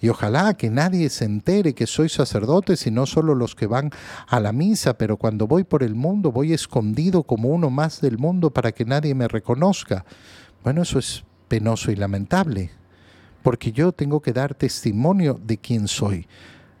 Y 0.00 0.10
ojalá 0.10 0.54
que 0.54 0.70
nadie 0.70 1.10
se 1.10 1.24
entere 1.24 1.74
que 1.74 1.88
soy 1.88 2.08
sacerdote, 2.08 2.76
sino 2.76 3.04
solo 3.04 3.34
los 3.34 3.56
que 3.56 3.66
van 3.66 3.90
a 4.28 4.38
la 4.38 4.52
misa, 4.52 4.96
pero 4.96 5.16
cuando 5.16 5.48
voy 5.48 5.64
por 5.64 5.82
el 5.82 5.96
mundo 5.96 6.30
voy 6.30 6.52
escondido 6.52 7.24
como 7.24 7.48
uno 7.48 7.68
más 7.68 8.00
del 8.00 8.16
mundo 8.16 8.50
para 8.50 8.70
que 8.70 8.84
nadie 8.84 9.16
me 9.16 9.26
reconozca. 9.26 10.04
Bueno, 10.62 10.82
eso 10.82 11.00
es 11.00 11.24
penoso 11.48 11.90
y 11.90 11.96
lamentable, 11.96 12.70
porque 13.42 13.72
yo 13.72 13.90
tengo 13.90 14.22
que 14.22 14.32
dar 14.32 14.54
testimonio 14.54 15.40
de 15.44 15.58
quién 15.58 15.88
soy. 15.88 16.28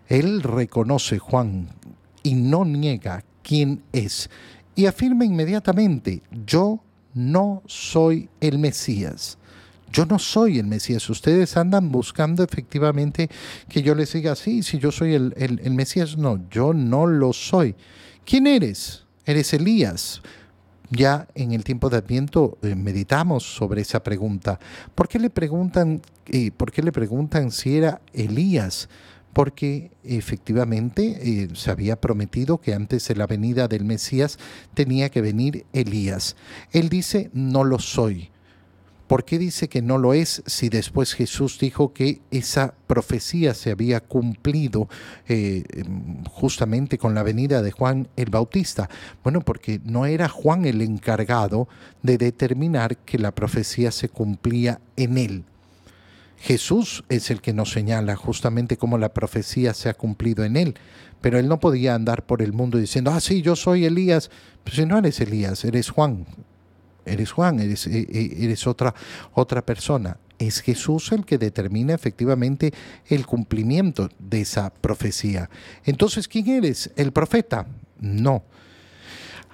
Él 0.06 0.44
reconoce, 0.44 1.18
Juan, 1.18 1.70
y 2.22 2.36
no 2.36 2.64
niega 2.64 3.24
quién 3.42 3.82
es, 3.90 4.30
y 4.76 4.86
afirma 4.86 5.24
inmediatamente, 5.24 6.22
yo 6.46 6.84
no 7.14 7.62
soy 7.66 8.28
el 8.40 8.58
Mesías. 8.58 9.38
Yo 9.92 10.06
no 10.06 10.18
soy 10.18 10.58
el 10.58 10.66
Mesías. 10.66 11.08
Ustedes 11.10 11.56
andan 11.56 11.92
buscando 11.92 12.42
efectivamente 12.42 13.28
que 13.68 13.82
yo 13.82 13.94
les 13.94 14.12
diga, 14.12 14.34
sí, 14.34 14.62
si 14.62 14.78
yo 14.78 14.90
soy 14.90 15.14
el, 15.14 15.34
el, 15.36 15.74
Mesías. 15.74 16.16
No, 16.16 16.48
yo 16.50 16.72
no 16.72 17.06
lo 17.06 17.32
soy. 17.32 17.74
¿Quién 18.24 18.46
eres? 18.46 19.04
Eres 19.26 19.52
Elías. 19.52 20.22
Ya 20.88 21.28
en 21.34 21.52
el 21.52 21.64
tiempo 21.64 21.88
de 21.90 21.98
Adviento 21.98 22.58
eh, 22.62 22.74
meditamos 22.74 23.44
sobre 23.44 23.82
esa 23.82 24.02
pregunta. 24.02 24.58
¿Por 24.94 25.08
qué 25.08 25.18
le 25.18 25.30
preguntan, 25.30 26.00
eh, 26.26 26.50
¿por 26.50 26.70
qué 26.72 26.82
le 26.82 26.92
preguntan 26.92 27.50
si 27.50 27.76
era 27.76 28.00
Elías? 28.12 28.88
Porque 29.32 29.92
efectivamente 30.04 31.18
eh, 31.22 31.48
se 31.54 31.70
había 31.70 32.00
prometido 32.00 32.58
que 32.58 32.74
antes 32.74 33.08
de 33.08 33.16
la 33.16 33.26
venida 33.26 33.68
del 33.68 33.84
Mesías 33.84 34.38
tenía 34.74 35.08
que 35.08 35.22
venir 35.22 35.64
Elías. 35.72 36.36
Él 36.72 36.88
dice, 36.88 37.30
no 37.32 37.64
lo 37.64 37.78
soy. 37.78 38.32
¿Por 39.12 39.26
qué 39.26 39.38
dice 39.38 39.68
que 39.68 39.82
no 39.82 39.98
lo 39.98 40.14
es 40.14 40.42
si 40.46 40.70
después 40.70 41.12
Jesús 41.12 41.58
dijo 41.58 41.92
que 41.92 42.22
esa 42.30 42.72
profecía 42.86 43.52
se 43.52 43.70
había 43.70 44.00
cumplido 44.00 44.88
eh, 45.28 45.64
justamente 46.30 46.96
con 46.96 47.14
la 47.14 47.22
venida 47.22 47.60
de 47.60 47.72
Juan 47.72 48.08
el 48.16 48.30
Bautista? 48.30 48.88
Bueno, 49.22 49.42
porque 49.42 49.82
no 49.84 50.06
era 50.06 50.30
Juan 50.30 50.64
el 50.64 50.80
encargado 50.80 51.68
de 52.02 52.16
determinar 52.16 52.96
que 52.96 53.18
la 53.18 53.34
profecía 53.34 53.90
se 53.90 54.08
cumplía 54.08 54.80
en 54.96 55.18
él. 55.18 55.44
Jesús 56.42 57.04
es 57.08 57.30
el 57.30 57.40
que 57.40 57.52
nos 57.52 57.70
señala 57.70 58.16
justamente 58.16 58.76
cómo 58.76 58.98
la 58.98 59.14
profecía 59.14 59.74
se 59.74 59.88
ha 59.88 59.94
cumplido 59.94 60.42
en 60.42 60.56
él, 60.56 60.74
pero 61.20 61.38
él 61.38 61.46
no 61.46 61.60
podía 61.60 61.94
andar 61.94 62.26
por 62.26 62.42
el 62.42 62.52
mundo 62.52 62.78
diciendo, 62.78 63.12
ah, 63.12 63.20
sí, 63.20 63.42
yo 63.42 63.54
soy 63.54 63.84
Elías. 63.84 64.28
Pues 64.64 64.74
si 64.74 64.84
no 64.84 64.98
eres 64.98 65.20
Elías, 65.20 65.64
eres 65.64 65.90
Juan, 65.90 66.26
eres 67.06 67.30
Juan, 67.30 67.60
eres, 67.60 67.86
eh, 67.86 68.08
eh, 68.10 68.36
eres 68.40 68.66
otra, 68.66 68.92
otra 69.34 69.64
persona. 69.64 70.18
Es 70.36 70.62
Jesús 70.62 71.12
el 71.12 71.24
que 71.24 71.38
determina 71.38 71.94
efectivamente 71.94 72.74
el 73.06 73.24
cumplimiento 73.24 74.08
de 74.18 74.40
esa 74.40 74.74
profecía. 74.74 75.48
Entonces, 75.84 76.26
¿quién 76.26 76.48
eres? 76.48 76.90
¿El 76.96 77.12
profeta? 77.12 77.68
No. 78.00 78.42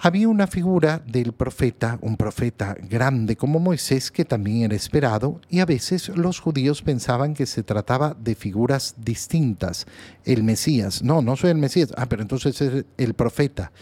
Había 0.00 0.28
una 0.28 0.46
figura 0.46 1.02
del 1.04 1.32
profeta, 1.32 1.98
un 2.02 2.16
profeta 2.16 2.76
grande 2.88 3.36
como 3.36 3.58
Moisés, 3.58 4.12
que 4.12 4.24
también 4.24 4.62
era 4.62 4.76
esperado, 4.76 5.40
y 5.48 5.58
a 5.58 5.66
veces 5.66 6.08
los 6.10 6.38
judíos 6.38 6.82
pensaban 6.82 7.34
que 7.34 7.46
se 7.46 7.64
trataba 7.64 8.14
de 8.14 8.36
figuras 8.36 8.94
distintas. 8.96 9.86
El 10.24 10.44
Mesías, 10.44 11.02
no, 11.02 11.20
no 11.20 11.34
soy 11.34 11.50
el 11.50 11.58
Mesías, 11.58 11.92
ah, 11.96 12.06
pero 12.06 12.22
entonces 12.22 12.60
es 12.60 12.84
el 12.96 13.14
profeta. 13.14 13.72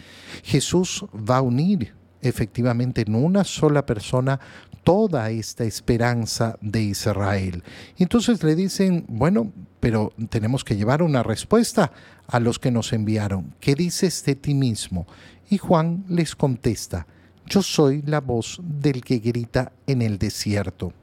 Jesús 0.43 1.05
va 1.13 1.37
a 1.37 1.41
unir 1.41 1.96
efectivamente 2.21 3.01
en 3.01 3.15
una 3.15 3.43
sola 3.43 3.85
persona 3.85 4.39
toda 4.83 5.29
esta 5.29 5.65
esperanza 5.65 6.57
de 6.61 6.81
Israel. 6.81 7.63
Entonces 7.97 8.41
le 8.43 8.55
dicen, 8.55 9.05
bueno, 9.09 9.51
pero 9.79 10.13
tenemos 10.29 10.63
que 10.63 10.77
llevar 10.77 11.01
una 11.01 11.23
respuesta 11.23 11.91
a 12.27 12.39
los 12.39 12.57
que 12.57 12.71
nos 12.71 12.93
enviaron. 12.93 13.53
¿Qué 13.59 13.75
dices 13.75 14.23
de 14.23 14.35
ti 14.35 14.53
mismo? 14.53 15.05
Y 15.49 15.57
Juan 15.57 16.05
les 16.07 16.35
contesta, 16.35 17.05
yo 17.45 17.61
soy 17.61 18.01
la 18.05 18.21
voz 18.21 18.59
del 18.63 19.03
que 19.03 19.19
grita 19.19 19.71
en 19.87 20.01
el 20.01 20.17
desierto. 20.17 20.93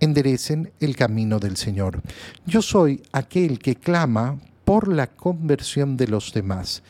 Enderecen 0.00 0.72
el 0.80 0.96
camino 0.96 1.38
del 1.38 1.56
Señor. 1.56 2.02
Yo 2.46 2.60
soy 2.60 3.02
aquel 3.12 3.58
que 3.58 3.74
clama 3.74 4.38
por 4.64 4.88
la 4.88 5.06
conversión 5.06 5.96
de 5.96 6.08
los 6.08 6.32
demás. 6.32 6.82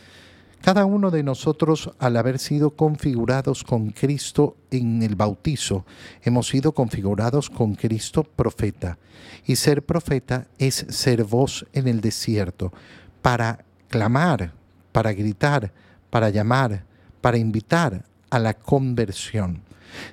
Cada 0.64 0.86
uno 0.86 1.10
de 1.10 1.22
nosotros, 1.22 1.90
al 1.98 2.16
haber 2.16 2.38
sido 2.38 2.70
configurados 2.70 3.62
con 3.64 3.90
Cristo 3.90 4.56
en 4.70 5.02
el 5.02 5.14
bautizo, 5.14 5.84
hemos 6.22 6.48
sido 6.48 6.72
configurados 6.72 7.50
con 7.50 7.74
Cristo 7.74 8.22
profeta. 8.24 8.96
Y 9.44 9.56
ser 9.56 9.84
profeta 9.84 10.46
es 10.56 10.86
ser 10.88 11.24
voz 11.24 11.66
en 11.74 11.86
el 11.86 12.00
desierto, 12.00 12.72
para 13.20 13.62
clamar, 13.90 14.54
para 14.90 15.12
gritar, 15.12 15.70
para 16.08 16.30
llamar, 16.30 16.86
para 17.20 17.36
invitar 17.36 18.02
a 18.30 18.38
la 18.38 18.54
conversión. 18.54 19.60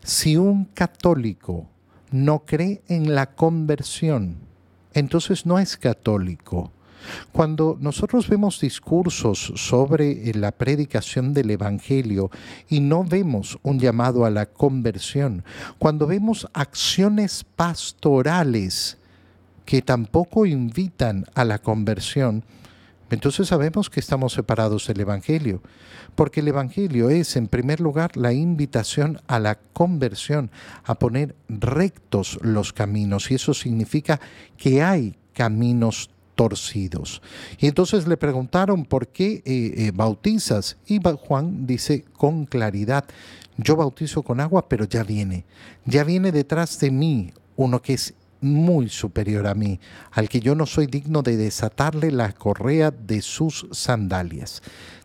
Si 0.04 0.36
un 0.36 0.66
católico 0.66 1.70
no 2.12 2.40
cree 2.40 2.82
en 2.90 3.16
la 3.16 3.28
conversión, 3.28 4.36
entonces 4.94 5.46
no 5.46 5.60
es 5.60 5.78
católico. 5.78 6.74
Cuando 7.32 7.78
nosotros 7.80 8.28
vemos 8.28 8.60
discursos 8.60 9.54
sobre 9.56 10.30
eh, 10.30 10.34
la 10.34 10.52
predicación 10.52 11.34
del 11.34 11.52
Evangelio 11.52 12.30
y 12.70 12.80
no 12.80 13.04
vemos 13.04 13.58
un 13.64 13.80
llamado 13.80 14.26
a 14.26 14.30
la 14.30 14.46
conversión, 14.46 15.44
cuando 15.80 16.08
vemos 16.08 16.48
acciones 16.54 17.46
pastorales 17.56 18.98
que 19.66 19.82
tampoco 19.82 20.46
invitan 20.46 21.26
a 21.34 21.46
la 21.46 21.60
conversión, 21.60 22.44
entonces 23.10 23.50
sabemos 23.50 23.90
que 23.90 24.00
estamos 24.00 24.34
separados 24.34 24.88
del 24.88 25.02
Evangelio, 25.02 25.62
porque 26.16 26.40
el 26.40 26.48
Evangelio 26.48 27.10
es, 27.10 27.36
en 27.36 27.48
primer 27.48 27.82
lugar, 27.82 28.16
la 28.16 28.32
invitación 28.32 29.20
a 29.28 29.40
la 29.40 29.56
conversión, 29.74 30.50
a 30.86 30.96
poner 30.96 31.36
rectos 31.50 32.40
los 32.42 32.72
caminos, 32.72 33.30
y 33.30 33.36
eso 33.36 33.54
significa 33.54 34.20
que 34.58 34.82
hay 34.82 35.18
caminos 35.34 36.10
torcidos. 36.36 37.22
Y 37.60 37.68
entonces 37.68 38.08
le 38.08 38.18
preguntaron, 38.18 38.86
¿por 38.86 39.08
qué 39.08 39.42
eh, 39.46 39.74
eh, 39.78 39.92
bautizas? 39.94 40.78
Y 40.86 41.00
Juan 41.02 41.66
dice 41.68 42.06
con 42.18 42.46
claridad, 42.46 43.06
yo 43.58 43.76
bautizo 43.76 44.24
con 44.24 44.40
agua, 44.40 44.68
pero 44.68 44.86
ya 44.86 45.04
viene, 45.04 45.46
ya 45.86 46.04
viene 46.04 46.32
detrás 46.32 46.80
de 46.80 46.92
mí 46.92 47.34
uno 47.56 47.82
que 47.82 47.94
es 47.94 48.14
muy 48.42 48.90
superior 48.90 49.48
a 49.48 49.54
mí, 49.54 49.80
al 50.12 50.28
que 50.28 50.40
yo 50.40 50.56
no 50.56 50.66
soy 50.66 50.88
digno 50.88 51.22
de 51.22 51.38
desatarle 51.38 52.12
la 52.12 52.34
correa 52.34 52.92
de 52.92 53.22
sus 53.22 53.68
sandalias. 53.72 54.62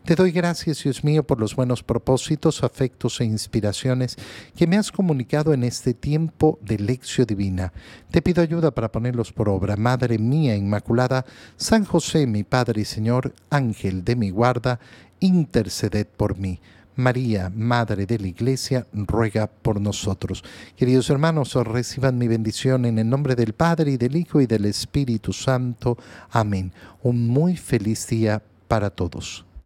Te 0.06 0.14
doy 0.14 0.30
gracias, 0.30 0.84
Dios 0.84 1.02
mío, 1.02 1.26
por 1.26 1.40
los 1.40 1.56
buenos 1.56 1.82
propósitos, 1.82 2.62
afectos 2.62 3.20
e 3.20 3.24
inspiraciones 3.24 4.16
que 4.54 4.68
me 4.68 4.76
has 4.76 4.92
comunicado 4.92 5.52
en 5.52 5.64
este 5.64 5.94
tiempo 5.94 6.60
de 6.62 6.78
lección 6.78 7.26
divina. 7.26 7.72
Te 8.12 8.22
pido 8.22 8.40
ayuda 8.40 8.70
para 8.70 8.92
ponerlos 8.92 9.32
por 9.32 9.48
obra. 9.48 9.74
Madre 9.74 10.18
mía 10.18 10.54
Inmaculada, 10.54 11.26
San 11.56 11.84
José, 11.84 12.28
mi 12.28 12.44
Padre 12.44 12.82
y 12.82 12.84
Señor, 12.84 13.34
Ángel 13.50 14.04
de 14.04 14.14
mi 14.14 14.30
guarda, 14.30 14.78
interceded 15.18 16.06
por 16.06 16.38
mí. 16.38 16.60
María, 16.96 17.50
Madre 17.54 18.06
de 18.06 18.18
la 18.18 18.26
Iglesia, 18.26 18.86
ruega 18.92 19.46
por 19.46 19.80
nosotros. 19.80 20.42
Queridos 20.76 21.08
hermanos, 21.08 21.54
reciban 21.54 22.18
mi 22.18 22.26
bendición 22.26 22.84
en 22.84 22.98
el 22.98 23.08
nombre 23.08 23.36
del 23.36 23.52
Padre 23.52 23.92
y 23.92 23.96
del 23.96 24.16
Hijo 24.16 24.40
y 24.40 24.46
del 24.46 24.64
Espíritu 24.64 25.32
Santo. 25.32 25.96
Amén. 26.30 26.72
Un 27.02 27.28
muy 27.28 27.56
feliz 27.56 28.06
día 28.08 28.42
para 28.68 28.90
todos. 28.90 29.46